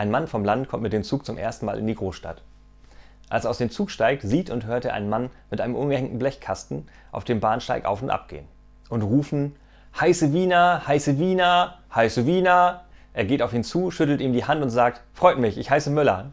[0.00, 2.40] Ein Mann vom Land kommt mit dem Zug zum ersten Mal in die Großstadt.
[3.28, 6.18] Als er aus dem Zug steigt, sieht und hört er einen Mann mit einem umgehängten
[6.18, 8.48] Blechkasten auf dem Bahnsteig auf und ab gehen.
[8.88, 9.56] Und rufen,
[10.00, 12.84] heiße Wiener, heiße Wiener, heiße Wiener.
[13.12, 15.90] Er geht auf ihn zu, schüttelt ihm die Hand und sagt, freut mich, ich heiße
[15.90, 16.32] Müller.